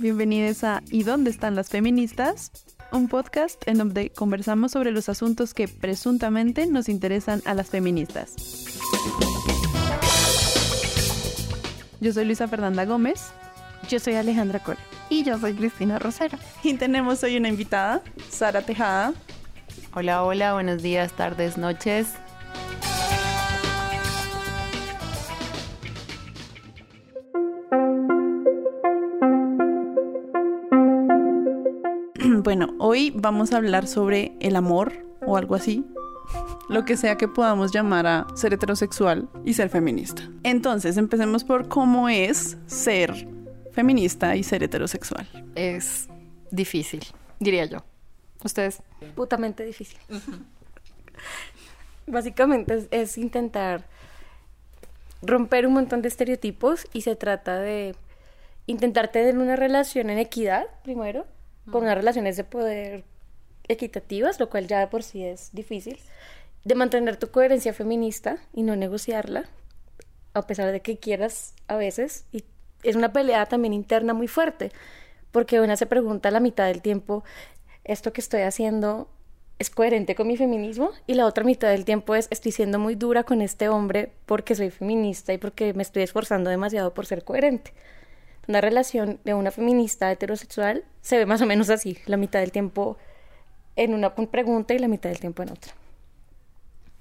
[0.00, 2.52] Bienvenidos a ¿Y dónde están las feministas?
[2.90, 8.34] Un podcast en donde conversamos sobre los asuntos que presuntamente nos interesan a las feministas.
[12.00, 13.26] Yo soy Luisa Fernanda Gómez.
[13.90, 14.78] Yo soy Alejandra Cole.
[15.10, 16.38] Y yo soy Cristina Rosero.
[16.62, 19.12] Y tenemos hoy una invitada, Sara Tejada.
[19.92, 22.14] Hola, hola, buenos días, tardes, noches.
[32.90, 35.86] Hoy vamos a hablar sobre el amor o algo así.
[36.68, 40.28] Lo que sea que podamos llamar a ser heterosexual y ser feminista.
[40.42, 43.28] Entonces, empecemos por cómo es ser
[43.70, 45.28] feminista y ser heterosexual.
[45.54, 46.08] Es
[46.50, 47.04] difícil,
[47.38, 47.78] diría yo.
[48.42, 48.82] ¿Ustedes?
[49.14, 49.98] Putamente difícil.
[52.08, 53.86] Básicamente es, es intentar
[55.22, 57.94] romper un montón de estereotipos y se trata de
[58.66, 61.24] intentar tener una relación en equidad, primero,
[61.70, 63.04] con unas relaciones de poder
[63.68, 65.98] equitativas, lo cual ya de por sí es difícil,
[66.64, 69.48] de mantener tu coherencia feminista y no negociarla,
[70.34, 72.44] a pesar de que quieras a veces, y
[72.82, 74.72] es una pelea también interna muy fuerte,
[75.32, 77.24] porque una se pregunta la mitad del tiempo,
[77.84, 79.08] ¿esto que estoy haciendo
[79.58, 80.90] es coherente con mi feminismo?
[81.06, 84.54] Y la otra mitad del tiempo es, estoy siendo muy dura con este hombre porque
[84.54, 87.72] soy feminista y porque me estoy esforzando demasiado por ser coherente.
[88.48, 92.52] Una relación de una feminista heterosexual se ve más o menos así, la mitad del
[92.52, 92.96] tiempo
[93.76, 95.72] en una pregunta y la mitad del tiempo en otra.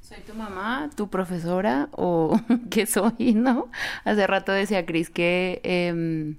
[0.01, 2.39] ¿Soy tu mamá, tu profesora o
[2.71, 3.69] qué soy, no?
[4.05, 6.37] Hace rato decía Cris que, em,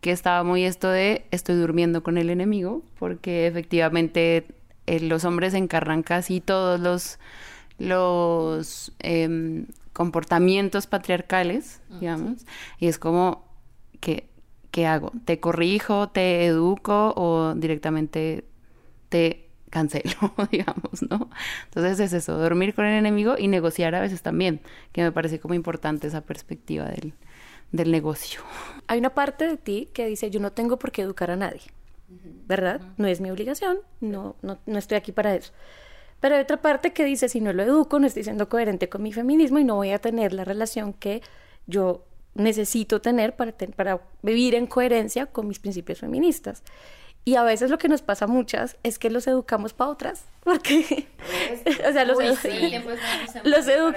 [0.00, 4.46] que estaba muy esto de estoy durmiendo con el enemigo, porque efectivamente
[4.86, 7.18] eh, los hombres encarnan casi todos los,
[7.78, 12.44] los em, comportamientos patriarcales, digamos,
[12.78, 13.43] y es como
[14.04, 14.28] que
[14.74, 15.12] ¿qué hago?
[15.24, 18.44] ¿Te corrijo, te educo o directamente
[19.08, 21.30] te cancelo, digamos, ¿no?
[21.66, 25.38] Entonces es eso, dormir con el enemigo y negociar a veces también, que me parece
[25.38, 27.14] como importante esa perspectiva del,
[27.70, 28.40] del negocio.
[28.88, 31.62] Hay una parte de ti que dice, yo no tengo por qué educar a nadie,
[32.48, 32.80] ¿verdad?
[32.96, 35.52] No es mi obligación, no, no, no estoy aquí para eso.
[36.18, 39.04] Pero hay otra parte que dice, si no lo educo, no estoy siendo coherente con
[39.04, 41.22] mi feminismo y no voy a tener la relación que
[41.68, 46.62] yo necesito tener para, ten- para vivir en coherencia con mis principios feministas.
[47.26, 50.24] Y a veces lo que nos pasa a muchas es que los educamos para otras,
[50.44, 51.06] porque,
[51.88, 52.36] o sea, los, edu-
[53.44, 53.94] los edu-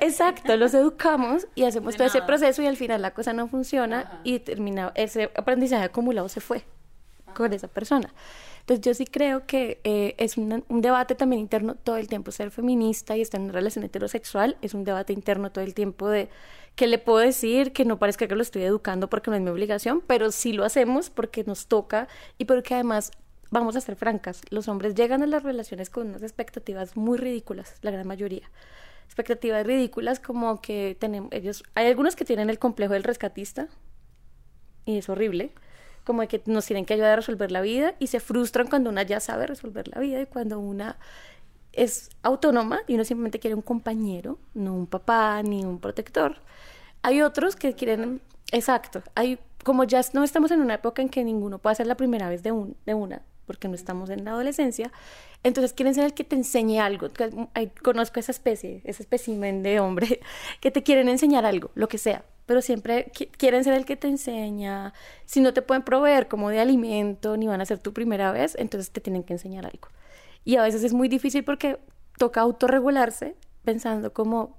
[0.00, 4.20] Exacto, los educamos y hacemos todo ese proceso y al final la cosa no funciona
[4.24, 6.64] y termina, ese aprendizaje acumulado se fue
[7.34, 8.14] con esa persona.
[8.60, 12.30] Entonces yo sí creo que eh, es un, un debate también interno todo el tiempo.
[12.32, 16.08] Ser feminista y estar en una relación heterosexual es un debate interno todo el tiempo
[16.08, 16.30] de
[16.74, 19.50] que le puedo decir que no parezca que lo estoy educando porque no es mi
[19.50, 22.08] obligación, pero sí lo hacemos porque nos toca
[22.38, 23.12] y porque además,
[23.50, 27.76] vamos a ser francas, los hombres llegan a las relaciones con unas expectativas muy ridículas,
[27.82, 28.50] la gran mayoría.
[29.06, 33.68] Expectativas ridículas como que tenemos ellos hay algunos que tienen el complejo del rescatista
[34.86, 35.52] y es horrible
[36.04, 38.90] como de que nos tienen que ayudar a resolver la vida y se frustran cuando
[38.90, 40.98] una ya sabe resolver la vida y cuando una
[41.76, 46.36] es autónoma y uno simplemente quiere un compañero, no un papá ni un protector.
[47.02, 48.20] Hay otros que quieren,
[48.52, 51.96] exacto, hay como ya no estamos en una época en que ninguno puede ser la
[51.96, 54.92] primera vez de, un, de una, porque no estamos en la adolescencia,
[55.42, 57.08] entonces quieren ser el que te enseñe algo.
[57.82, 60.20] Conozco esa especie, ese espécimen de hombre
[60.60, 63.96] que te quieren enseñar algo, lo que sea, pero siempre qui- quieren ser el que
[63.96, 64.92] te enseña.
[65.26, 68.54] Si no te pueden proveer como de alimento ni van a ser tu primera vez,
[68.58, 69.88] entonces te tienen que enseñar algo.
[70.44, 71.78] Y a veces es muy difícil porque
[72.18, 73.34] toca autorregularse
[73.64, 74.58] pensando como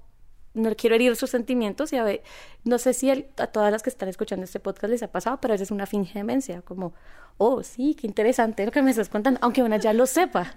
[0.54, 2.22] no quiero herir sus sentimientos y a ver,
[2.64, 5.38] no sé si el- a todas las que están escuchando este podcast les ha pasado,
[5.40, 6.94] pero a veces es una finge demencia, como,
[7.36, 10.54] oh, sí, qué interesante lo que me estás contando, aunque una ya lo sepa,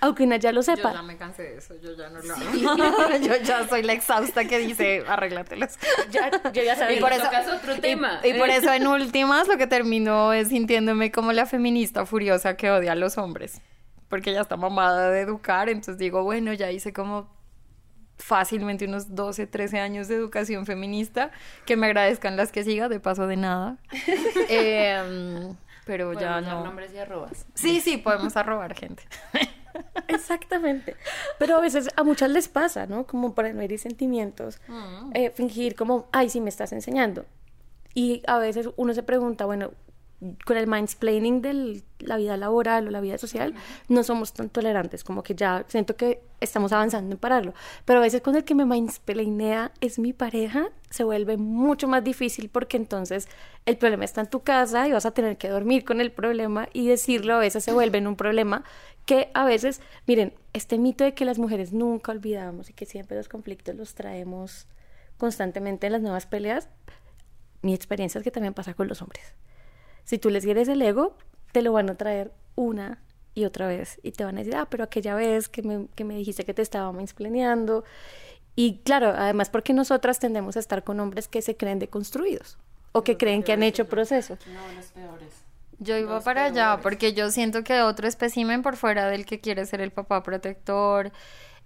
[0.00, 0.92] aunque una ya lo Yo sepa.
[0.92, 3.16] ya me cansé de eso, yo ya no lo hago.
[3.26, 5.78] yo ya soy la exhausta que dice, arréglatelas.
[6.12, 6.98] Ya, yo ya sabía.
[6.98, 8.20] Y por eso, tocas otro tema.
[8.22, 12.70] Y, por eso en últimas lo que terminó es sintiéndome como la feminista furiosa que
[12.70, 13.60] odia a los hombres.
[14.14, 17.28] Porque ya está mamada de educar, entonces digo, bueno, ya hice como
[18.16, 21.32] fácilmente unos 12, 13 años de educación feminista,
[21.66, 23.76] que me agradezcan las que siga, de paso de nada.
[24.48, 26.64] Em, pero ya Podemos no.
[26.64, 27.44] nombres y arrobas.
[27.54, 29.02] Sí, sí, podemos arrobar gente.
[30.06, 30.94] Exactamente.
[31.40, 33.08] Pero a veces a muchas les pasa, ¿no?
[33.08, 34.60] Como para no herir sentimientos,
[35.14, 37.26] eh, fingir como, ay, sí me estás enseñando.
[37.94, 39.72] Y a veces uno se pregunta, bueno,
[40.44, 43.54] con el mindsplaining de la vida laboral o la vida social,
[43.88, 47.54] no somos tan tolerantes, como que ya siento que estamos avanzando en pararlo.
[47.84, 52.04] Pero a veces cuando el que me mindsplainea es mi pareja, se vuelve mucho más
[52.04, 53.28] difícil porque entonces
[53.66, 56.68] el problema está en tu casa y vas a tener que dormir con el problema
[56.72, 58.64] y decirlo a veces se vuelve en un problema
[59.06, 63.16] que a veces, miren, este mito de que las mujeres nunca olvidamos y que siempre
[63.16, 64.66] los conflictos los traemos
[65.18, 66.68] constantemente en las nuevas peleas,
[67.62, 69.34] mi experiencia es que también pasa con los hombres.
[70.04, 71.16] Si tú les quieres el ego,
[71.52, 73.00] te lo van a traer una
[73.34, 76.04] y otra vez y te van a decir, ah, pero aquella vez que me, que
[76.04, 77.84] me dijiste que te estaba mansplaneando.
[78.56, 82.58] Y claro, además porque nosotras tendemos a estar con hombres que se creen deconstruidos
[82.92, 84.38] o que creen que han hecho procesos.
[84.46, 85.44] No, los peores.
[85.80, 89.66] Yo iba para allá porque yo siento que otro espécimen por fuera del que quiere
[89.66, 91.10] ser el papá protector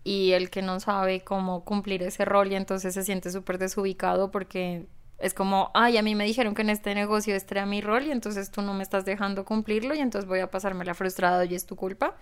[0.03, 4.31] y el que no sabe cómo cumplir ese rol y entonces se siente súper desubicado
[4.31, 4.87] porque
[5.19, 8.07] es como, ay, a mí me dijeron que en este negocio este era mi rol
[8.07, 11.45] y entonces tú no me estás dejando cumplirlo y entonces voy a pasarme la frustrada
[11.45, 12.17] y es tu culpa.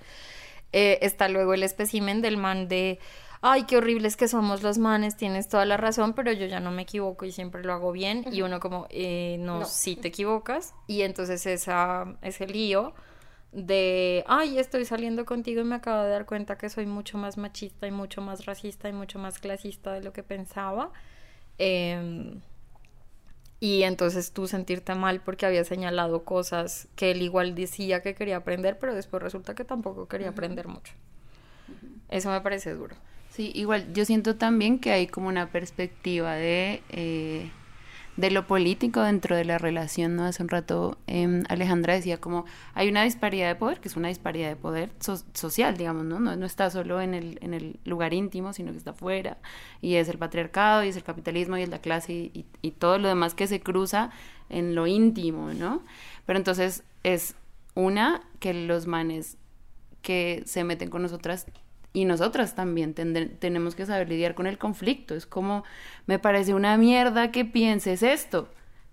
[0.72, 2.98] Eh, está luego el espécimen del man de,
[3.42, 6.70] ay, qué horribles que somos los manes, tienes toda la razón, pero yo ya no
[6.70, 8.24] me equivoco y siempre lo hago bien.
[8.32, 10.74] Y uno como, eh, no, no, sí te equivocas.
[10.86, 12.94] Y entonces esa, ese lío
[13.52, 17.36] de, ay, estoy saliendo contigo y me acabo de dar cuenta que soy mucho más
[17.36, 20.90] machista y mucho más racista y mucho más clasista de lo que pensaba.
[21.58, 22.38] Eh,
[23.60, 28.36] y entonces tú sentirte mal porque había señalado cosas que él igual decía que quería
[28.36, 30.92] aprender, pero después resulta que tampoco quería aprender mucho.
[32.08, 32.96] Eso me parece duro.
[33.30, 37.50] Sí, igual yo siento también que hay como una perspectiva de eh,
[38.16, 40.24] de lo político dentro de la relación, ¿no?
[40.24, 44.08] Hace un rato eh, Alejandra decía como hay una disparidad de poder, que es una
[44.08, 44.90] disparidad de poder
[45.34, 46.18] social, digamos, ¿no?
[46.18, 46.34] ¿no?
[46.36, 49.36] No está solo en el, en el lugar íntimo, sino que está afuera,
[49.82, 52.98] y es el patriarcado, y es el capitalismo, y es la clase, y, y todo
[52.98, 54.10] lo demás que se cruza
[54.48, 55.82] en lo íntimo, ¿no?
[56.24, 57.34] Pero entonces es
[57.74, 59.36] una que los manes
[60.00, 61.46] que se meten con nosotras
[61.96, 65.14] y nosotras también tenemos que saber lidiar con el conflicto.
[65.14, 65.64] Es como,
[66.04, 68.50] me parece una mierda que pienses esto,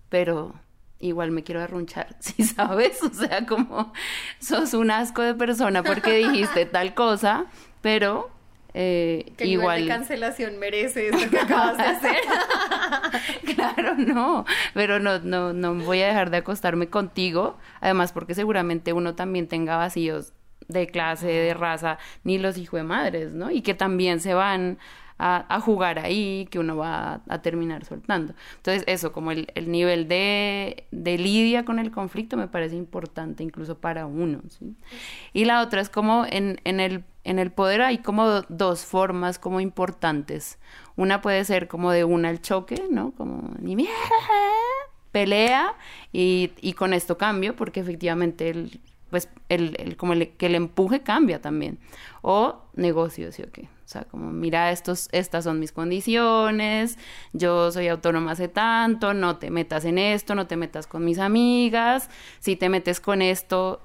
[0.08, 0.54] pero
[1.00, 3.04] igual me quiero arrunchar, ¿sí sabes?
[3.04, 3.92] O sea, como
[4.40, 7.48] sos un asco de persona porque dijiste tal cosa,
[7.82, 8.32] pero
[8.74, 12.22] eh, ¿Qué igual nivel de cancelación merece eso que acabas de hacer?
[13.54, 18.94] claro, no, pero no, no, no voy a dejar de acostarme contigo, además porque seguramente
[18.94, 20.32] uno también tenga vacíos
[20.74, 23.52] de clase, de raza, ni los hijos de madres, ¿no?
[23.52, 24.78] Y que también se van
[25.18, 28.34] a, jugar ahí, que uno va a, terminar soltando.
[28.58, 33.44] Entonces, eso, como el, el nivel de, de, lidia con el conflicto me parece importante
[33.44, 34.76] incluso para uno, ¿sí?
[35.32, 39.40] Y la otra es como en, en, el, en el poder hay como dos formas
[39.40, 40.60] como importantes.
[40.96, 43.12] Una puede ser como de una al choque, ¿no?
[43.12, 43.94] Como, ni mierda,
[45.12, 45.76] pelea
[46.12, 48.82] y, y con esto cambio, porque efectivamente el
[49.14, 51.78] pues el, el como el, que el empuje cambia también.
[52.24, 53.70] O negocios, ¿sí o qué?
[53.86, 56.98] O sea, como, mira, estos, estas son mis condiciones,
[57.32, 61.20] yo soy autónoma hace tanto, no te metas en esto, no te metas con mis
[61.20, 63.82] amigas, si te metes con esto,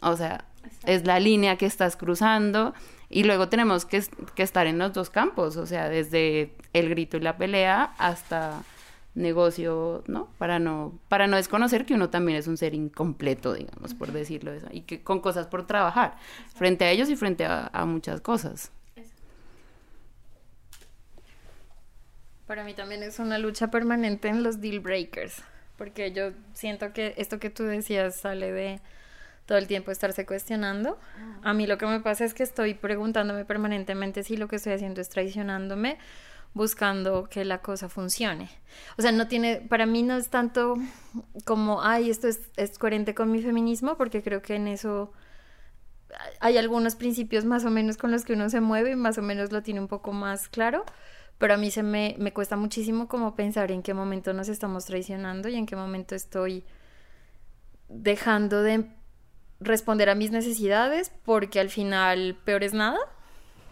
[0.00, 0.44] o sea,
[0.84, 2.74] es la línea que estás cruzando.
[3.08, 7.16] Y luego tenemos que, que estar en los dos campos, o sea, desde el grito
[7.16, 8.62] y la pelea hasta
[9.16, 10.28] negocio, ¿no?
[10.38, 14.52] Para no, para no desconocer que uno también es un ser incompleto, digamos, por decirlo
[14.52, 16.16] eso, y que con cosas por trabajar,
[16.54, 18.70] frente a ellos y frente a, a muchas cosas.
[22.46, 25.42] Para mí también es una lucha permanente en los deal breakers,
[25.76, 28.80] porque yo siento que esto que tú decías sale de
[29.46, 30.98] todo el tiempo estarse cuestionando.
[31.42, 34.74] A mí lo que me pasa es que estoy preguntándome permanentemente si lo que estoy
[34.74, 35.98] haciendo es traicionándome
[36.56, 38.48] buscando que la cosa funcione.
[38.96, 40.76] O sea, no tiene, para mí no es tanto
[41.44, 45.12] como, ay, esto es, es coherente con mi feminismo, porque creo que en eso
[46.40, 49.22] hay algunos principios más o menos con los que uno se mueve y más o
[49.22, 50.86] menos lo tiene un poco más claro,
[51.36, 54.86] pero a mí se me, me cuesta muchísimo como pensar en qué momento nos estamos
[54.86, 56.64] traicionando y en qué momento estoy
[57.90, 58.86] dejando de
[59.60, 62.98] responder a mis necesidades porque al final peor es nada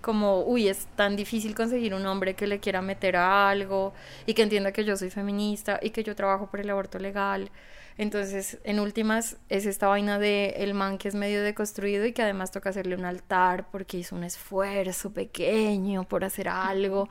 [0.05, 3.95] como, uy, es tan difícil conseguir un hombre que le quiera meter a algo
[4.27, 7.51] y que entienda que yo soy feminista y que yo trabajo por el aborto legal.
[7.97, 12.23] Entonces, en últimas, es esta vaina de el man que es medio deconstruido y que
[12.23, 17.09] además toca hacerle un altar porque hizo un esfuerzo pequeño por hacer algo.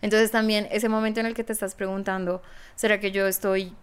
[0.00, 2.42] Entonces, también ese momento en el que te estás preguntando,
[2.76, 3.74] ¿será que yo estoy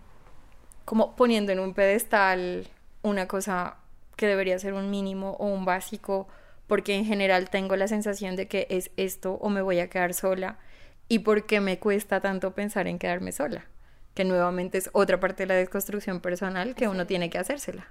[0.86, 2.67] como poniendo en un pedestal
[3.01, 3.75] una cosa
[4.15, 6.29] que debería ser un mínimo o un básico?
[6.67, 10.13] Porque en general tengo la sensación de que es esto o me voy a quedar
[10.13, 10.60] sola
[11.08, 13.65] y porque me cuesta tanto pensar en quedarme sola.
[14.13, 17.88] que nuevamente es otra parte de la desconstrucción personal que uno tiene que hacérsela.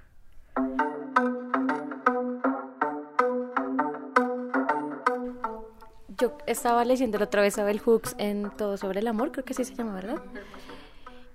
[6.17, 9.43] Yo estaba leyendo la otra vez a Bell Hooks en Todo sobre el amor, creo
[9.43, 10.21] que así se llama, ¿verdad?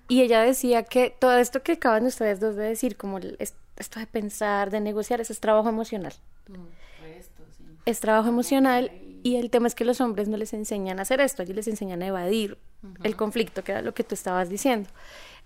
[0.06, 4.06] Y ella decía que todo esto que acaban ustedes dos de decir, como esto de
[4.06, 6.14] pensar, de negociar, eso es trabajo emocional.
[7.88, 8.92] Es trabajo emocional
[9.22, 11.68] y el tema es que los hombres no les enseñan a hacer esto, ellos les
[11.68, 12.58] enseñan a evadir
[13.02, 14.90] el conflicto, que era lo que tú estabas diciendo.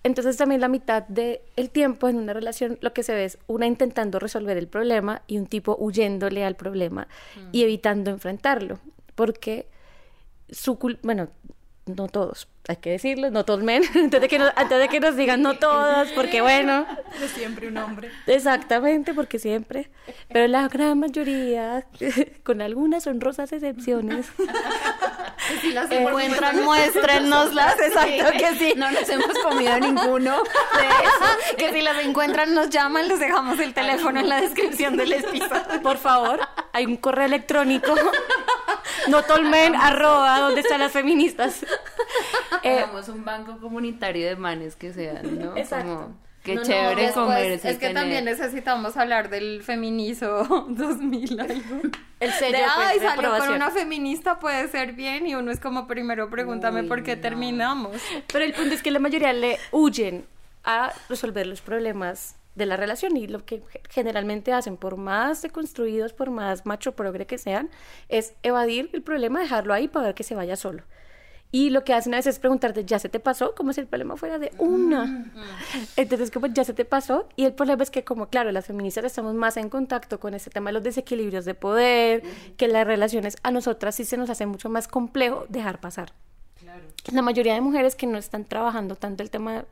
[0.02, 1.38] Entonces también la mitad del
[1.70, 5.38] tiempo en una relación lo que se ve es una intentando resolver el problema y
[5.38, 7.06] un tipo huyéndole al problema
[7.52, 8.80] y evitando enfrentarlo,
[9.14, 9.68] porque
[10.50, 11.28] su bueno,
[11.86, 15.00] no todos, hay que decirlo, no todos men, antes de que nos, antes de que
[15.00, 16.86] nos digan no todas, porque bueno,
[17.20, 18.10] De siempre un hombre.
[18.26, 19.90] exactamente, porque siempre,
[20.32, 21.84] pero la gran mayoría,
[22.44, 24.26] con algunas honrosas excepciones,
[25.60, 27.78] Si las encuentran, muéstrennoslas.
[27.80, 28.74] Exacto que sí.
[28.76, 31.56] No nos hemos comido ninguno de eso.
[31.58, 35.82] Que si las encuentran, nos llaman, les dejamos el teléfono en la descripción del episodio.
[35.82, 36.40] por favor,
[36.72, 37.92] hay un correo electrónico,
[39.08, 41.66] notolmen, arroba, donde están las feministas.
[42.62, 45.56] Eh, Hagamos un banco comunitario de manes que sean, ¿no?
[45.56, 45.88] Exacto.
[45.94, 47.68] Como, qué No, no, chévere comerse.
[47.68, 51.80] y Es que tener- también necesitamos hablar del feminizo 2000 algo.
[52.20, 53.54] el sello De, ay, salió con aprobación".
[53.56, 55.26] una feminista, puede ser bien.
[55.26, 57.22] Y uno es como, primero pregúntame Uy, por qué no.
[57.22, 57.96] terminamos.
[58.32, 60.24] Pero el punto es que la mayoría le huyen
[60.64, 66.12] a resolver los problemas de la relación y lo que generalmente hacen, por más deconstruidos,
[66.12, 67.70] por más macho progre que sean,
[68.08, 70.82] es evadir el problema, dejarlo ahí para ver que se vaya solo.
[71.52, 73.54] Y lo que hacen a veces es preguntarte, ¿ya se te pasó?
[73.54, 75.30] Como si el problema fuera de una.
[75.96, 77.28] Entonces, como ya se te pasó.
[77.36, 80.50] Y el problema es que, como claro, las feministas estamos más en contacto con este
[80.50, 82.22] tema de los desequilibrios de poder,
[82.56, 86.12] que las relaciones a nosotras sí se nos hace mucho más complejo dejar pasar
[87.10, 89.64] la mayoría de mujeres que no están trabajando tanto el tema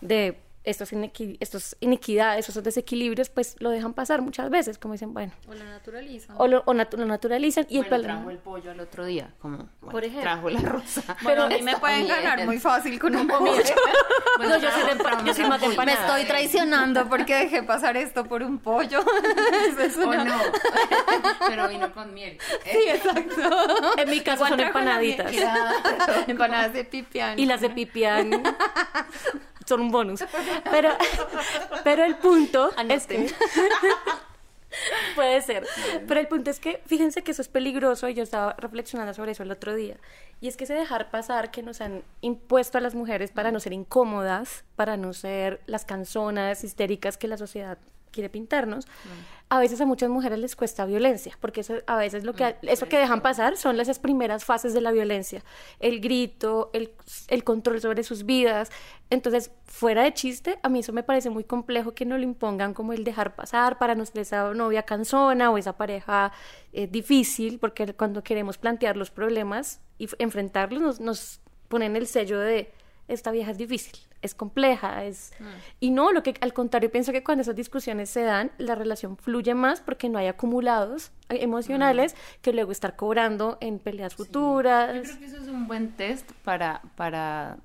[0.00, 5.14] de estos, inequi- estos inequidades, esos desequilibrios, pues lo dejan pasar muchas veces, como dicen,
[5.14, 6.36] bueno, O la naturalizan.
[6.38, 8.14] o lo, o natu- lo naturalizan y el Bueno, problema...
[8.16, 10.22] trajo el pollo al otro día, como, bueno, Por ejemplo.
[10.22, 11.16] trajo la rosa.
[11.24, 12.16] Pero a mí me pueden bien.
[12.22, 13.46] ganar muy fácil con un pollo.
[14.38, 14.82] No, yo soy,
[15.24, 19.00] yo soy más de Me estoy traicionando porque dejé pasar esto por un pollo.
[19.70, 20.38] Eso es O no,
[21.48, 22.36] pero vino con miel.
[22.70, 23.96] Sí, exacto.
[23.96, 25.32] En mi caso son empanaditas.
[26.26, 27.38] Empanadas de pipián.
[27.38, 28.30] Y las de pipián
[29.66, 30.24] son un bonus.
[30.70, 30.90] Pero,
[31.84, 33.30] pero el punto es que...
[35.14, 35.66] Puede ser.
[36.06, 39.32] Pero el punto es que, fíjense que eso es peligroso y yo estaba reflexionando sobre
[39.32, 39.96] eso el otro día.
[40.40, 43.60] Y es que ese dejar pasar que nos han impuesto a las mujeres para no
[43.60, 47.78] ser incómodas, para no ser las canzonas histéricas que la sociedad
[48.10, 48.86] quiere pintarnos,
[49.48, 52.88] a veces a muchas mujeres les cuesta violencia, porque eso a veces lo que eso
[52.88, 55.44] que dejan pasar son las primeras fases de la violencia,
[55.78, 56.92] el grito, el,
[57.28, 58.70] el control sobre sus vidas.
[59.08, 62.74] Entonces, fuera de chiste, a mí eso me parece muy complejo que no lo impongan
[62.74, 66.32] como el dejar pasar para ser esa novia cansona o esa pareja
[66.72, 72.40] eh, difícil, porque cuando queremos plantear los problemas y enfrentarlos nos, nos ponen el sello
[72.40, 72.72] de
[73.08, 75.32] esta vieja es difícil, es compleja, es...
[75.80, 79.16] Y no, lo que al contrario, pienso que cuando esas discusiones se dan, la relación
[79.16, 84.24] fluye más porque no hay acumulados eh, emocionales que luego estar cobrando en peleas Yo
[84.24, 85.02] futuras.
[85.02, 87.58] creo que eso es un buen test para, para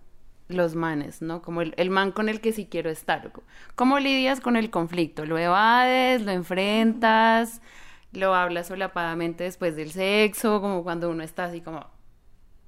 [0.48, 1.42] los manes, ¿no?
[1.42, 3.32] Como el, el man con el que sí quiero estar.
[3.76, 5.26] ¿Cómo lidias con el conflicto?
[5.26, 6.22] ¿Lo evades?
[6.22, 7.62] ¿Lo enfrentas?
[8.12, 10.62] ¿Lo hablas solapadamente después del sexo?
[10.62, 11.88] Como cuando uno está así como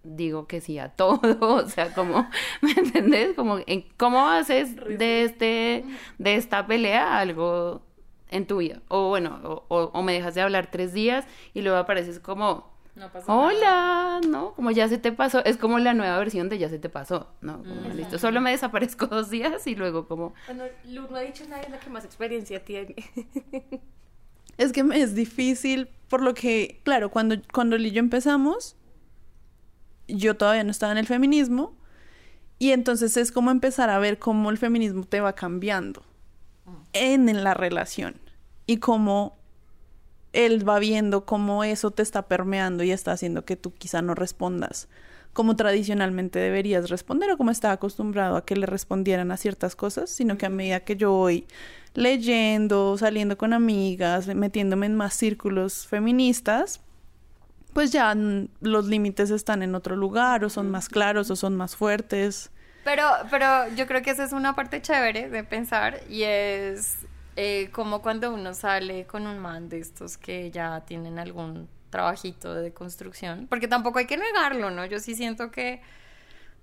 [0.03, 2.27] digo que sí a todo, o sea, como,
[2.61, 3.33] ¿me entendés?
[3.35, 5.85] Como, en, ¿cómo haces de este,
[6.17, 7.81] de esta pelea algo
[8.29, 8.81] en tu vida?
[8.89, 12.73] O bueno, o, o- o me dejas de hablar tres días y luego apareces como,
[12.95, 14.53] No pasa hola, ¿no?
[14.55, 17.27] Como ya se te pasó, es como la nueva versión de ya se te pasó,
[17.41, 17.59] ¿no?
[17.63, 21.43] Como, listo, solo me desaparezco dos días y luego como, Bueno, Lu no ha dicho
[21.47, 22.95] nada, es la que más experiencia tiene.
[24.57, 28.75] Es que me es difícil, por lo que, claro, cuando, cuando Lee y yo empezamos,
[30.07, 31.75] yo todavía no estaba en el feminismo,
[32.59, 36.03] y entonces es como empezar a ver cómo el feminismo te va cambiando
[36.93, 38.19] en, en la relación,
[38.65, 39.37] y cómo
[40.31, 44.15] él va viendo cómo eso te está permeando y está haciendo que tú quizá no
[44.15, 44.87] respondas
[45.33, 50.09] como tradicionalmente deberías responder o como estaba acostumbrado a que le respondieran a ciertas cosas,
[50.09, 51.47] sino que a medida que yo voy
[51.95, 56.81] leyendo, saliendo con amigas, metiéndome en más círculos feministas,
[57.73, 58.15] pues ya
[58.61, 62.51] los límites están en otro lugar o son más claros o son más fuertes.
[62.83, 66.97] Pero, pero yo creo que esa es una parte chévere de pensar y es
[67.35, 72.53] eh, como cuando uno sale con un man de estos que ya tienen algún trabajito
[72.55, 74.85] de construcción, porque tampoco hay que negarlo, ¿no?
[74.85, 75.81] Yo sí siento que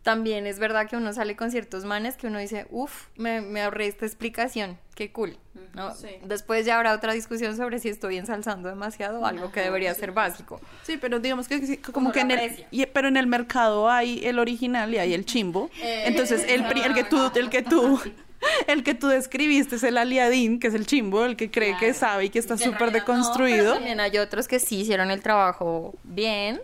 [0.02, 3.62] también es verdad que uno sale con ciertos manes que uno dice, uff, me, me
[3.62, 5.36] ahorré esta explicación, qué cool.
[5.74, 5.94] ¿no?
[5.94, 6.08] Sí.
[6.24, 10.12] Después ya habrá otra discusión sobre si estoy ensalzando demasiado o algo que debería ser
[10.12, 10.60] básico.
[10.82, 14.24] Sí, pero digamos que sí, como que en el, y- pero en el mercado hay
[14.26, 15.70] el original y hay el chimbo.
[15.82, 18.00] Entonces el, pri- el que tú el que tú
[18.66, 21.92] el que tú describiste es el aliadín, que es el chimbo, el que cree que
[21.92, 23.74] sabe y que está súper deconstruido.
[23.74, 26.60] También hay otros que sí hicieron el trabajo bien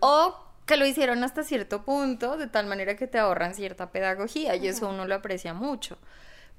[0.00, 0.34] o
[0.68, 4.68] que lo hicieron hasta cierto punto, de tal manera que te ahorran cierta pedagogía y
[4.68, 5.98] eso uno lo aprecia mucho.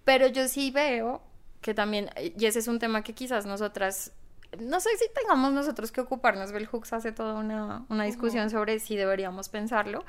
[0.04, 1.22] Pero yo sí veo
[1.62, 4.12] que también, y ese es un tema que quizás nosotras,
[4.60, 8.80] no sé si tengamos nosotros que ocuparnos, Bell Hooks hace toda una, una discusión sobre
[8.80, 10.04] si deberíamos pensarlo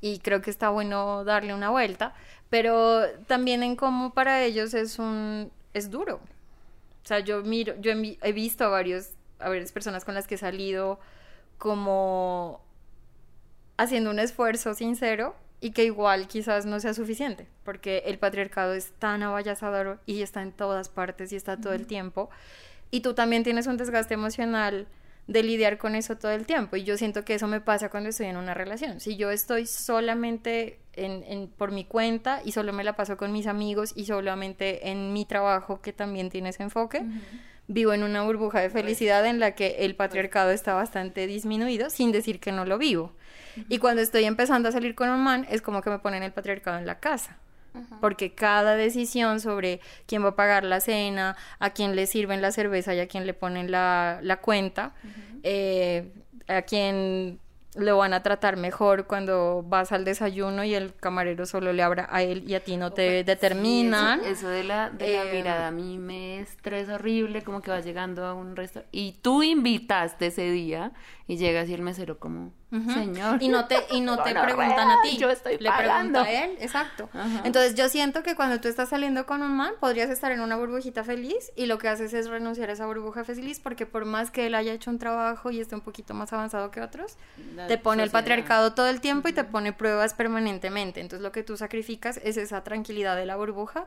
[0.00, 2.14] y creo que está bueno darle una vuelta,
[2.50, 6.16] pero también en cómo para ellos es un, es duro.
[6.16, 10.14] O sea, yo miro, yo he, vi- he visto a varios, a varias personas con
[10.14, 10.98] las que he salido
[11.58, 12.60] como
[13.76, 18.92] haciendo un esfuerzo sincero y que igual quizás no sea suficiente, porque el patriarcado es
[18.98, 22.28] tan avallazador y está en todas partes y está todo el tiempo,
[22.90, 24.86] y tú también tienes un desgaste emocional
[25.26, 28.10] de lidiar con eso todo el tiempo, y yo siento que eso me pasa cuando
[28.10, 29.00] estoy en una relación.
[29.00, 33.32] Si yo estoy solamente en, en- por mi cuenta y solo me la paso con
[33.32, 37.02] mis amigos y solamente en mi trabajo que también tiene ese enfoque,
[37.66, 42.12] vivo en una burbuja de felicidad en la que el patriarcado está bastante disminuido, sin
[42.12, 43.12] decir que no lo vivo.
[43.68, 46.32] Y cuando estoy empezando a salir con un man, es como que me ponen el
[46.32, 47.38] patriarcado en la casa.
[48.00, 52.50] Porque cada decisión sobre quién va a pagar la cena, a quién le sirven la
[52.50, 54.94] cerveza y a quién le ponen la, la cuenta,
[55.42, 56.10] eh,
[56.48, 57.38] a quién
[57.74, 62.08] lo van a tratar mejor cuando vas al desayuno y el camarero solo le abra
[62.10, 64.20] a él y a ti no te determinan.
[64.20, 67.70] Eso, eso de la, de la Eh, mirada a mí me estresa horrible, como que
[67.70, 70.92] vas llegando a un restaurante y tú invitaste ese día
[71.26, 73.42] y llegas y el mesero como, señor.
[73.42, 75.16] Y no te, y no te preguntan a ti.
[75.16, 76.22] Yo estoy Le pagando.
[76.22, 77.08] pregunta a él, exacto.
[77.44, 80.56] Entonces yo siento que cuando tú estás saliendo con un man, podrías estar en una
[80.56, 84.30] burbujita feliz y lo que haces es renunciar a esa burbuja feliz porque por más
[84.30, 87.16] que él haya hecho un trabajo y esté un poquito más avanzado que otros,
[87.54, 91.00] La te pone el patriarcado todo el tiempo y te pone pruebas permanentemente.
[91.00, 93.86] Entonces lo que tú sacrificas es esa tranquilidad de la burbuja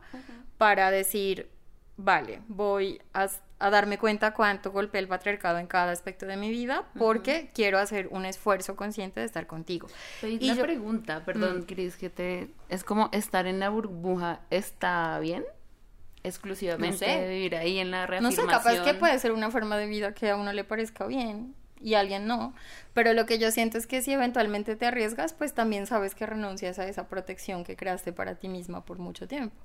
[0.58, 1.50] para decir,
[1.98, 3.28] vale, voy a,
[3.60, 7.78] a darme cuenta cuánto golpea el patriarcado en cada aspecto de mi vida porque quiero
[7.78, 9.88] hacer un esfuerzo consciente de estar contigo.
[10.24, 12.50] Y la yo- pregunta, perdón, Cris, que te...
[12.70, 15.44] Es como estar en la burbuja, ¿está bien?
[16.24, 17.28] Exclusivamente No sé.
[17.30, 18.46] vivir ahí en la No reafirmación.
[18.48, 21.56] sé, capaz que puede ser una forma de vida que a uno le parezca bien
[21.82, 22.54] y alguien no,
[22.94, 26.26] pero lo que yo siento es que si eventualmente te arriesgas, pues también sabes que
[26.26, 29.56] renuncias a esa protección que creaste para ti misma por mucho tiempo.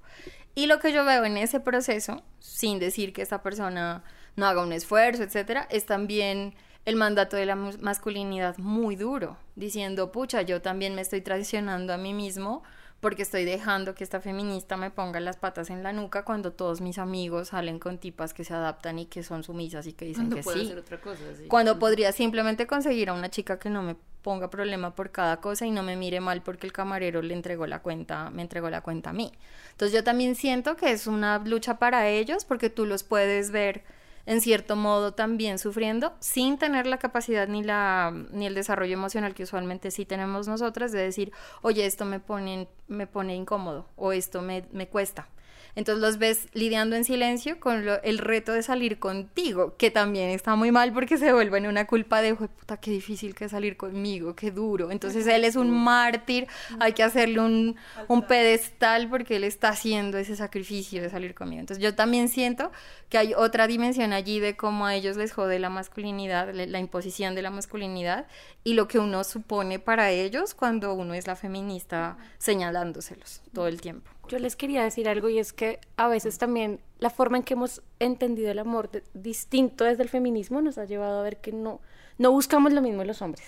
[0.55, 4.05] Y lo que yo veo en ese proceso, sin decir que esta persona
[4.37, 10.13] no haga un esfuerzo, etcétera, es también el mandato de la masculinidad muy duro, diciendo,
[10.13, 12.63] pucha, yo también me estoy traicionando a mí mismo
[13.05, 16.81] porque estoy dejando que esta feminista me ponga las patas en la nuca cuando todos
[16.81, 20.31] mis amigos salen con tipas que se adaptan y que son sumisas y que dicen
[20.31, 20.65] Cuando que sí.
[20.65, 21.45] hacer otra cosa, sí.
[21.47, 25.67] Cuando podría simplemente conseguir a una chica que no me ponga problema por cada cosa
[25.67, 28.81] y no me mire mal porque el camarero le entregó la cuenta, me entregó la
[28.81, 29.31] cuenta a mí.
[29.73, 33.85] Entonces yo también siento que es una lucha para ellos porque tú los puedes ver
[34.27, 39.35] en cierto modo también sufriendo sin tener la capacidad ni la ni el desarrollo emocional
[39.35, 41.33] que usualmente sí tenemos nosotras de decir,
[41.63, 45.29] "Oye, esto me pone me pone incómodo o esto me, me cuesta."
[45.77, 50.31] Entonces los ves lidiando en silencio con lo- el reto de salir contigo, que también
[50.31, 53.47] está muy mal porque se vuelve en una culpa de, "Jue puta, qué difícil que
[53.47, 54.91] es salir conmigo, qué duro.
[54.91, 56.47] Entonces él es un mártir,
[56.79, 57.77] hay que hacerle un,
[58.09, 61.61] un pedestal porque él está haciendo ese sacrificio de salir conmigo.
[61.61, 62.71] Entonces yo también siento
[63.09, 67.35] que hay otra dimensión allí de cómo a ellos les jode la masculinidad, la imposición
[67.35, 68.27] de la masculinidad
[68.63, 73.81] y lo que uno supone para ellos cuando uno es la feminista señalándoselos todo el
[73.81, 74.11] tiempo.
[74.29, 77.55] Yo les quería decir algo y es que a veces también la forma en que
[77.55, 81.53] hemos entendido el amor de- distinto desde el feminismo nos ha llevado a ver que
[81.53, 81.81] no,
[82.19, 83.45] no buscamos lo mismo los hombres.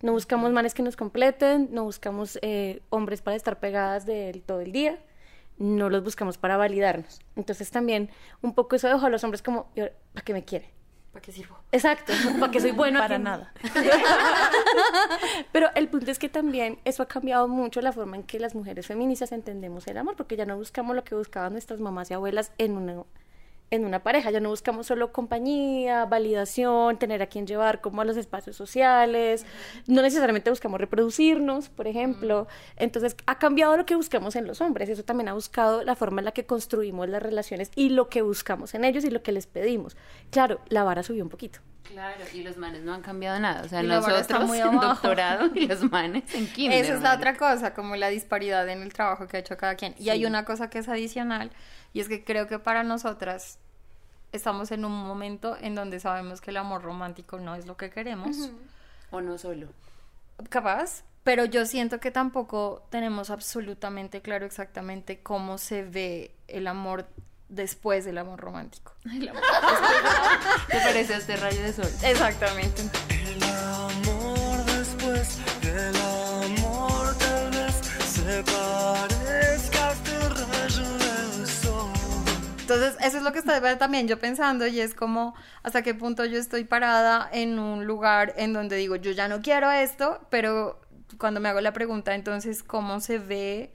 [0.00, 4.42] No buscamos manes que nos completen, no buscamos eh, hombres para estar pegadas de él
[4.42, 4.98] todo el día,
[5.58, 7.20] no los buscamos para validarnos.
[7.36, 8.10] Entonces también
[8.42, 10.70] un poco eso dejó a los hombres como, "¿Y ahora ¿para qué me quiere?
[11.12, 11.58] ¿Para qué sirvo?
[11.72, 13.52] Exacto, porque soy bueno Para nada.
[15.52, 18.54] Pero el punto es que también eso ha cambiado mucho la forma en que las
[18.54, 22.14] mujeres feministas entendemos el amor, porque ya no buscamos lo que buscaban nuestras mamás y
[22.14, 23.04] abuelas en una,
[23.72, 28.04] en una pareja, ya no buscamos solo compañía, validación, tener a quien llevar como a
[28.04, 29.46] los espacios sociales,
[29.86, 32.46] no necesariamente buscamos reproducirnos, por ejemplo.
[32.76, 36.20] Entonces ha cambiado lo que buscamos en los hombres, eso también ha buscado la forma
[36.20, 39.32] en la que construimos las relaciones y lo que buscamos en ellos y lo que
[39.32, 39.96] les pedimos.
[40.30, 41.60] Claro, la vara subió un poquito.
[41.84, 43.62] Claro, y los manes no han cambiado nada.
[43.64, 46.82] O sea, nosotros muy en doctorado y los manes en kinder.
[46.84, 49.74] Esa es la otra cosa, como la disparidad en el trabajo que ha hecho cada
[49.74, 49.94] quien.
[49.98, 51.50] Y hay una cosa que es adicional,
[51.92, 53.58] y es que creo que para nosotras
[54.32, 57.90] estamos en un momento en donde sabemos que el amor romántico no es lo que
[57.90, 58.50] queremos,
[59.10, 59.66] O no solo.
[60.48, 67.06] capaz, pero yo siento que tampoco tenemos absolutamente claro exactamente cómo se ve el amor
[67.52, 68.92] después del amor romántico.
[69.02, 71.90] ¿Te parece a este rayo de sol?
[72.02, 72.82] Exactamente.
[73.08, 77.74] El amor después del amor tal vez
[78.06, 81.92] se parezca a este rayo del sol.
[82.60, 86.24] Entonces, eso es lo que estaba también yo pensando y es como hasta qué punto
[86.24, 90.80] yo estoy parada en un lugar en donde digo, yo ya no quiero esto, pero
[91.18, 93.72] cuando me hago la pregunta, entonces, ¿cómo se ve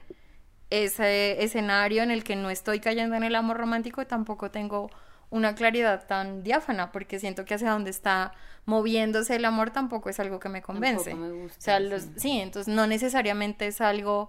[0.70, 4.06] ese escenario en el que no estoy cayendo en el amor romántico?
[4.06, 4.90] Tampoco tengo
[5.30, 8.32] una claridad tan diáfana porque siento que hacia donde está
[8.64, 11.14] moviéndose el amor tampoco es algo que me convence.
[11.14, 12.10] Me gusta, o sea, los, sí.
[12.16, 14.28] sí, entonces no necesariamente es algo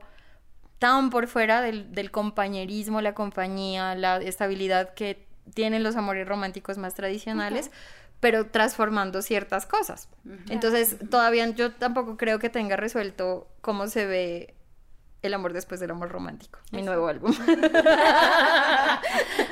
[0.78, 6.78] tan por fuera del, del compañerismo, la compañía, la estabilidad que tienen los amores románticos
[6.78, 7.72] más tradicionales,
[8.20, 10.10] pero transformando ciertas cosas.
[10.50, 14.54] Entonces, todavía yo tampoco creo que tenga resuelto cómo se ve
[15.22, 17.32] el amor después del amor romántico, mi nuevo álbum.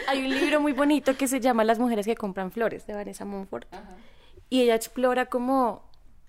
[0.08, 3.26] Hay un libro muy bonito que se llama Las mujeres que compran flores de Vanessa
[3.26, 3.68] Monfort.
[4.50, 5.84] Y ella explora cómo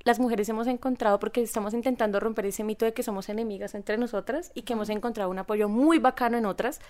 [0.04, 3.98] las mujeres hemos encontrado, porque estamos intentando romper ese mito de que somos enemigas entre
[3.98, 6.80] nosotras y que hemos encontrado un apoyo muy bacano en otras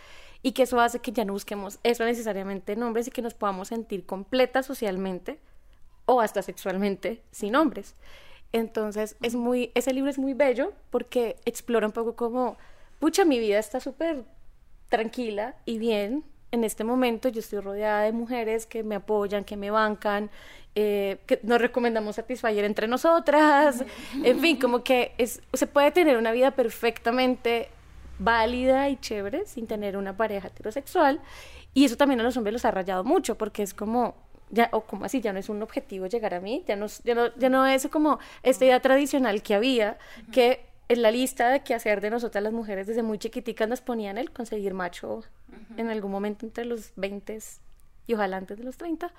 [0.43, 3.35] y que eso hace que ya no busquemos eso necesariamente en hombres y que nos
[3.35, 5.41] podamos sentir completas socialmente
[6.05, 7.95] o hasta sexualmente sin hombres.
[8.53, 12.57] Entonces, es muy, ese libro es muy bello porque explora un poco como,
[12.99, 14.25] pucha, mi vida está súper
[14.89, 16.25] tranquila y bien.
[16.51, 20.31] En este momento yo estoy rodeada de mujeres que me apoyan, que me bancan,
[20.75, 23.85] eh, que nos recomendamos Satisfyer entre nosotras.
[24.25, 27.69] En fin, como que es, se puede tener una vida perfectamente
[28.19, 31.21] válida y chévere sin tener una pareja heterosexual.
[31.75, 34.15] Y eso también a los hombres los ha rayado mucho porque es como,
[34.51, 37.15] ya, o como así, ya no es un objetivo llegar a mí, ya no, ya
[37.15, 39.99] no, ya no es como esta idea tradicional que había,
[40.33, 43.81] que en la lista de qué hacer de nosotras las mujeres desde muy chiquiticas nos
[43.83, 45.23] ponían el conseguir macho
[45.77, 47.39] en algún momento entre los 20
[48.07, 49.13] y ojalá antes de los 30.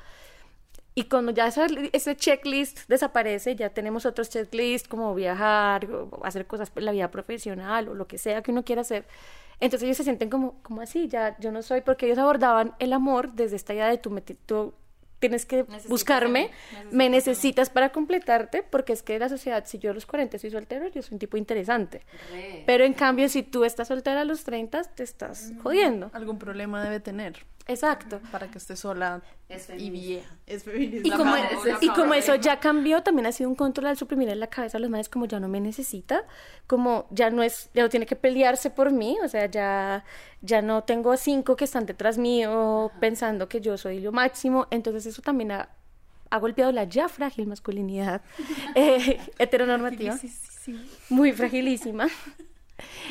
[0.95, 6.45] Y cuando ya esa- ese checklist desaparece, ya tenemos otros checklists como viajar, o hacer
[6.47, 9.05] cosas en la vida profesional o lo que sea que uno quiera hacer.
[9.61, 12.91] Entonces ellos se sienten como, como así, ya yo no soy, porque ellos abordaban el
[12.93, 14.73] amor desde esta idea de tú, tú
[15.19, 19.77] tienes que Necesitas buscarme, necesitas me necesitas para completarte, porque es que la sociedad, si
[19.77, 22.01] yo a los 40 soy soltero, yo soy un tipo interesante.
[22.31, 22.63] Re.
[22.65, 26.09] Pero en cambio, si tú estás soltera a los 30, te estás jodiendo.
[26.13, 28.19] Algún problema debe tener Exacto.
[28.31, 30.29] para que esté sola Es y vieja.
[30.47, 31.07] Es feminista.
[31.07, 34.47] Y como, y eso ya cambió, también ha sido un control al suprimir en la
[34.47, 36.23] cabeza a los manes como ya no me necesita,
[36.67, 40.03] como ya no es, ya no tiene que pelearse por mí, o sea, ya,
[40.41, 45.05] ya no tengo cinco que están detrás mío pensando que yo soy lo máximo, entonces
[45.05, 45.69] eso también ha,
[46.31, 48.21] ha golpeado la ya frágil masculinidad
[48.75, 50.89] eh, heteronormativa, Sí, sí, sí.
[51.09, 52.07] muy fragilísima.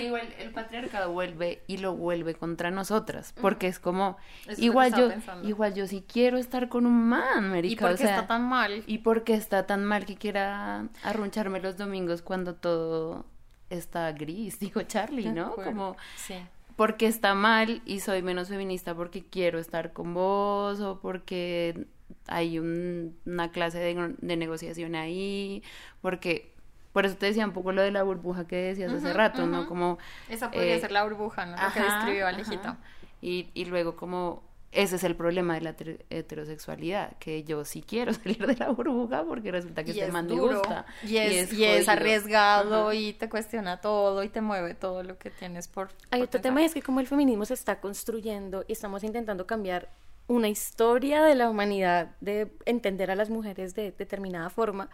[0.00, 5.08] Igual el patriarcado vuelve y lo vuelve contra nosotras, porque es como, Eso igual yo,
[5.08, 5.48] pensando.
[5.48, 8.26] igual yo sí quiero estar con un man, ¿Y América, por o qué sea, está
[8.26, 8.82] tan mal?
[8.86, 13.26] y por qué está tan mal que quiera arruncharme los domingos cuando todo
[13.70, 15.54] está gris, digo Charlie, ¿no?
[15.54, 16.34] Como sí.
[16.76, 21.86] porque está mal y soy menos feminista porque quiero estar con vos o porque
[22.26, 25.62] hay un- una clase de, de negociación ahí,
[26.00, 26.54] porque
[26.92, 29.66] por eso te decía un poco lo de la burbuja que decías hace rato, ¿no?
[29.66, 29.98] Como
[30.28, 31.56] Esa podría eh, ser la burbuja, ¿no?
[31.62, 32.26] Lo que describió.
[32.26, 32.76] Alejito.
[33.20, 37.82] Y, y luego como ese es el problema de la heter- heterosexualidad, que yo sí
[37.82, 40.84] quiero salir de la burbuja porque resulta que Y este es man me duro, gusta.
[41.04, 42.94] y es, y es arriesgado Ajá.
[42.94, 45.88] y te cuestiona todo y te mueve todo lo que tienes por.
[46.10, 46.40] Hay por otro pensar.
[46.42, 49.88] tema y es que como el feminismo se está construyendo y estamos intentando cambiar
[50.26, 54.90] una historia de la humanidad, de entender a las mujeres de determinada forma,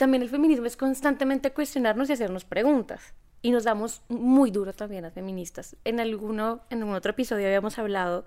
[0.00, 3.12] también el feminismo es constantemente cuestionarnos y hacernos preguntas.
[3.42, 5.76] Y nos damos muy duro también a feministas.
[5.84, 8.24] En alguno, en algún otro episodio habíamos hablado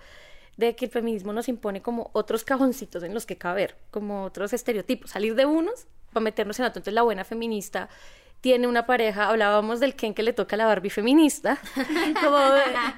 [0.55, 4.53] de que el feminismo nos impone como otros cajoncitos en los que caber, como otros
[4.53, 6.77] estereotipos, salir de unos para meternos en otro.
[6.77, 7.89] Entonces la buena feminista
[8.43, 11.57] tiene una pareja, hablábamos del Ken que le toca a la Barbie feminista,
[12.21, 12.37] como,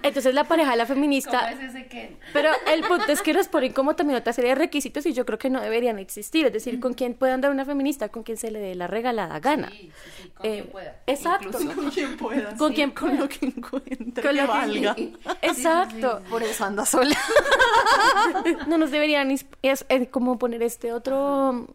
[0.02, 2.18] entonces la pareja de la feminista, ¿Cómo es ese que?
[2.34, 5.24] pero el punto es que nos ponen como también otra serie de requisitos y yo
[5.24, 8.40] creo que no deberían existir, es decir, con quién puede andar una feminista, con quien
[8.40, 9.70] se le dé la regalada gana.
[9.70, 10.96] Sí, sí, sí, con Eh, quien pueda.
[11.06, 11.62] exacto.
[11.62, 11.76] Incluso.
[11.80, 12.56] Con quien pueda.
[12.58, 13.22] Con sí, quien con pueda.
[13.22, 14.24] lo que encuentre.
[14.24, 14.96] Con que lo que- valga.
[15.44, 16.22] Exacto.
[16.28, 17.16] Por eso anda sola.
[18.68, 19.46] no nos deberían es,
[19.90, 21.68] eh, como poner este otro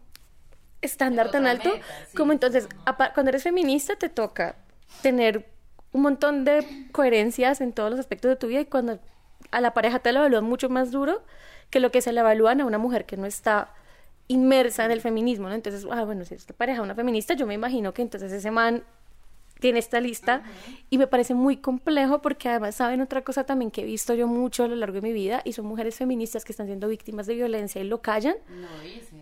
[0.81, 1.71] estándar tan alto,
[2.15, 2.67] como entonces,
[3.13, 4.55] cuando eres feminista te toca
[5.01, 5.47] tener
[5.93, 8.99] un montón de coherencias en todos los aspectos de tu vida y cuando
[9.51, 11.23] a la pareja te lo evalúan mucho más duro
[11.69, 13.73] que lo que se le evalúan a una mujer que no está
[14.27, 15.55] inmersa en el feminismo, ¿no?
[15.55, 18.51] Entonces, ah, bueno, si es tu pareja una feminista, yo me imagino que entonces ese
[18.51, 18.83] man
[19.61, 20.41] tiene esta lista
[20.89, 24.27] y me parece muy complejo porque además saben otra cosa también que he visto yo
[24.27, 27.27] mucho a lo largo de mi vida y son mujeres feministas que están siendo víctimas
[27.27, 28.35] de violencia y lo callan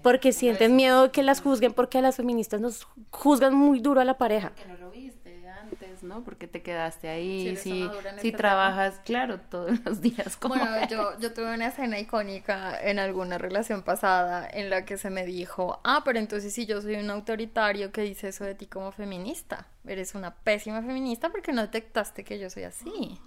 [0.01, 3.99] porque sienten miedo de que las juzguen porque a las feministas nos juzgan muy duro
[3.99, 4.53] a la pareja.
[4.55, 4.88] que lo
[6.03, 6.23] ¿no?
[6.23, 11.17] Porque te quedaste ahí, si, si este trabajas, claro, todos los días como Bueno, yo,
[11.19, 15.79] yo tuve una escena icónica en alguna relación pasada en la que se me dijo,
[15.83, 19.67] ah, pero entonces si yo soy un autoritario que dice eso de ti como feminista,
[19.85, 23.19] eres una pésima feminista porque no detectaste que yo soy así.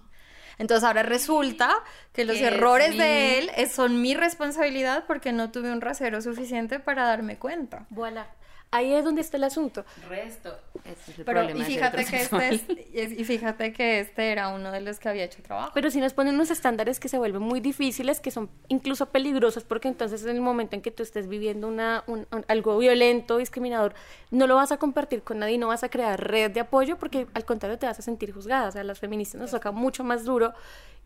[0.58, 1.70] Entonces ahora resulta
[2.12, 6.78] que los errores mi- de él son mi responsabilidad porque no tuve un rasero suficiente
[6.80, 7.86] para darme cuenta.
[7.90, 8.26] Voilà.
[8.74, 9.84] Ahí es donde está el asunto.
[10.08, 10.58] resto.
[10.84, 12.48] Ese es el Pero problema y fíjate que este
[12.94, 15.72] es- y fíjate que este era uno de los que había hecho trabajo.
[15.74, 19.64] Pero si nos ponen unos estándares que se vuelven muy difíciles, que son incluso peligrosos,
[19.64, 23.36] porque entonces en el momento en que tú estés viviendo una, un- un- algo violento,
[23.36, 23.92] discriminador,
[24.30, 27.26] no lo vas a compartir con nadie, no vas a crear red de apoyo, porque
[27.34, 28.68] al contrario te vas a sentir juzgada.
[28.68, 30.41] O sea, a las feministas nos toca mucho más duro.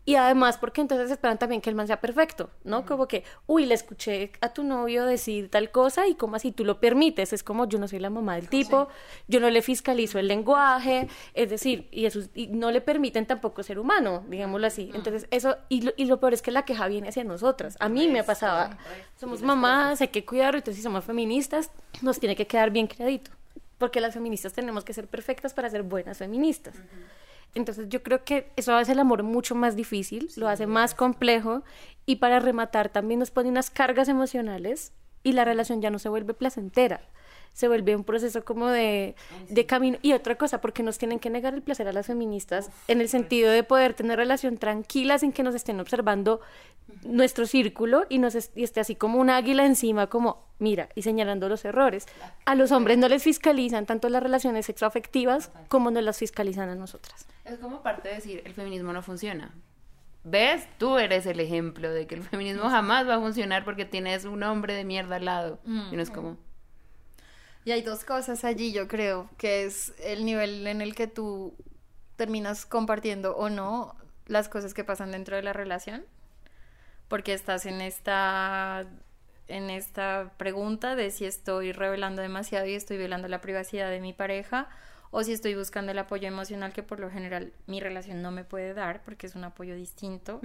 [0.07, 2.85] Y además, porque entonces esperan también que el man sea perfecto, ¿no?
[2.85, 6.63] Como que, uy, le escuché a tu novio decir tal cosa y como así tú
[6.63, 7.33] lo permites.
[7.33, 8.87] Es como, yo no soy la mamá del tipo,
[9.27, 13.63] yo no le fiscalizo el lenguaje, es decir, y, eso, y no le permiten tampoco
[13.63, 14.91] ser humano, digámoslo así.
[14.93, 17.75] Entonces, eso, y lo, y lo peor es que la queja viene hacia nosotras.
[17.81, 18.77] A mí me pasaba,
[19.19, 21.69] somos mamás, hay que cuidarlo, entonces si somos feministas,
[22.01, 23.31] nos tiene que quedar bien crédito,
[23.77, 26.75] porque las feministas tenemos que ser perfectas para ser buenas feministas.
[27.57, 31.63] Entonces yo creo que eso hace el amor mucho más difícil, lo hace más complejo
[32.05, 34.93] y para rematar también nos pone unas cargas emocionales
[35.23, 37.01] y la relación ya no se vuelve placentera,
[37.53, 39.15] se vuelve un proceso como de,
[39.49, 39.97] de camino.
[40.01, 43.09] Y otra cosa, porque nos tienen que negar el placer a las feministas en el
[43.09, 46.39] sentido de poder tener relación tranquila sin que nos estén observando
[47.03, 51.01] nuestro círculo y nos es- y esté así como un águila encima, como mira, y
[51.01, 52.05] señalando los errores.
[52.45, 56.75] A los hombres no les fiscalizan tanto las relaciones sexoafectivas como nos las fiscalizan a
[56.75, 57.27] nosotras.
[57.45, 59.53] Es como parte de decir, el feminismo no funciona.
[60.23, 60.67] ¿Ves?
[60.77, 64.43] Tú eres el ejemplo de que el feminismo jamás va a funcionar porque tienes un
[64.43, 65.59] hombre de mierda al lado.
[65.65, 66.37] Y no es como...
[67.67, 71.53] Y hay dos cosas allí, yo creo, que es el nivel en el que tú
[72.15, 73.93] terminas compartiendo o no
[74.25, 76.05] las cosas que pasan dentro de la relación,
[77.09, 78.85] porque estás en esta
[79.49, 84.13] en esta pregunta de si estoy revelando demasiado y estoy violando la privacidad de mi
[84.13, 84.69] pareja
[85.11, 88.45] o si estoy buscando el apoyo emocional que por lo general mi relación no me
[88.45, 90.39] puede dar porque es un apoyo distinto.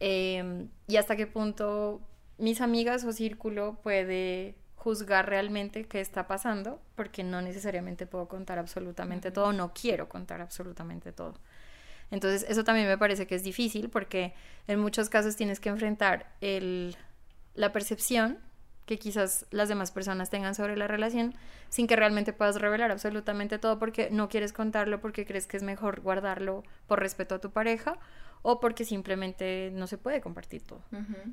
[0.00, 2.00] Eh, y hasta qué punto
[2.38, 8.58] mis amigas o círculo puede juzgar realmente qué está pasando, porque no necesariamente puedo contar
[8.58, 11.34] absolutamente todo, no quiero contar absolutamente todo.
[12.10, 14.32] Entonces, eso también me parece que es difícil porque
[14.68, 16.96] en muchos casos tienes que enfrentar el,
[17.54, 18.38] la percepción
[18.86, 21.34] que quizás las demás personas tengan sobre la relación
[21.68, 25.62] sin que realmente puedas revelar absolutamente todo porque no quieres contarlo, porque crees que es
[25.62, 27.98] mejor guardarlo por respeto a tu pareja
[28.42, 30.80] o porque simplemente no se puede compartir todo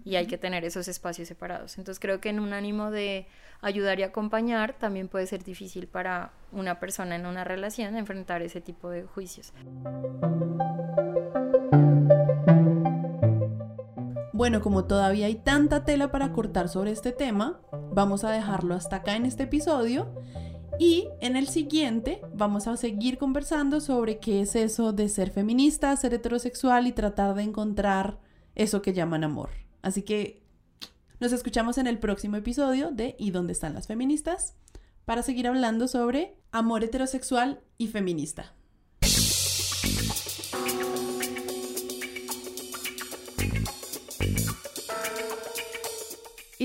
[0.03, 1.77] y hay que tener esos espacios separados.
[1.77, 3.27] Entonces creo que en un ánimo de
[3.61, 8.61] ayudar y acompañar también puede ser difícil para una persona en una relación enfrentar ese
[8.61, 9.53] tipo de juicios.
[14.33, 17.59] Bueno, como todavía hay tanta tela para cortar sobre este tema,
[17.91, 20.13] vamos a dejarlo hasta acá en este episodio
[20.79, 25.95] y en el siguiente vamos a seguir conversando sobre qué es eso de ser feminista,
[25.95, 28.19] ser heterosexual y tratar de encontrar
[28.55, 29.49] eso que llaman amor.
[29.81, 30.43] Así que
[31.19, 34.55] nos escuchamos en el próximo episodio de ¿Y dónde están las feministas?
[35.07, 38.53] para seguir hablando sobre amor heterosexual y feminista.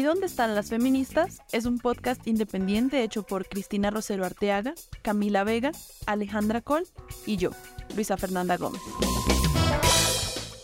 [0.03, 1.39] ¿Y dónde están las feministas?
[1.53, 5.71] Es un podcast independiente hecho por Cristina Rosero Arteaga, Camila Vega,
[6.07, 6.89] Alejandra Col
[7.25, 7.53] y yo,
[7.95, 8.83] Luisa Fernanda Gómez.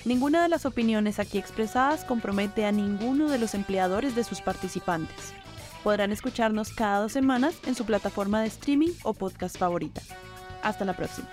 [0.05, 5.33] Ninguna de las opiniones aquí expresadas compromete a ninguno de los empleadores de sus participantes.
[5.85, 10.03] Podrán escucharnos cada dos semanas en su plataforma de streaming o podcast favorita.
[10.64, 11.29] Hasta la próxima.